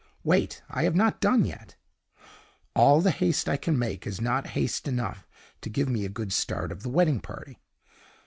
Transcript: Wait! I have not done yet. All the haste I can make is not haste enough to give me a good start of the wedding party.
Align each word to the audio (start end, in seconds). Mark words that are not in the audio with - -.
Wait! 0.23 0.63
I 0.67 0.81
have 0.85 0.95
not 0.95 1.21
done 1.21 1.45
yet. 1.45 1.75
All 2.75 3.01
the 3.01 3.11
haste 3.11 3.47
I 3.47 3.55
can 3.55 3.77
make 3.77 4.07
is 4.07 4.19
not 4.19 4.47
haste 4.57 4.87
enough 4.87 5.27
to 5.61 5.69
give 5.69 5.89
me 5.89 6.05
a 6.05 6.09
good 6.09 6.33
start 6.33 6.71
of 6.71 6.81
the 6.81 6.89
wedding 6.89 7.19
party. 7.19 7.59